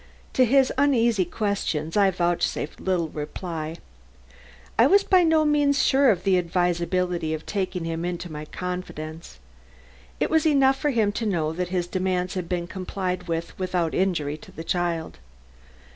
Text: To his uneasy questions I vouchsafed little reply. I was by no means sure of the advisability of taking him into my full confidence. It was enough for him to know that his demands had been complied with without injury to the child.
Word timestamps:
To 0.33 0.45
his 0.45 0.73
uneasy 0.79 1.25
questions 1.25 1.95
I 1.95 2.09
vouchsafed 2.09 2.79
little 2.79 3.09
reply. 3.09 3.75
I 4.75 4.87
was 4.87 5.03
by 5.03 5.21
no 5.21 5.45
means 5.45 5.85
sure 5.85 6.09
of 6.09 6.23
the 6.23 6.39
advisability 6.39 7.35
of 7.35 7.45
taking 7.45 7.85
him 7.85 8.03
into 8.03 8.31
my 8.31 8.45
full 8.45 8.51
confidence. 8.51 9.37
It 10.19 10.31
was 10.31 10.47
enough 10.47 10.79
for 10.79 10.89
him 10.89 11.11
to 11.11 11.27
know 11.27 11.53
that 11.53 11.69
his 11.69 11.85
demands 11.85 12.33
had 12.33 12.49
been 12.49 12.65
complied 12.65 13.27
with 13.27 13.53
without 13.59 13.93
injury 13.93 14.37
to 14.37 14.51
the 14.51 14.63
child. 14.63 15.19